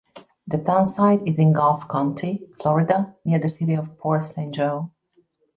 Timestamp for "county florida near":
1.87-3.37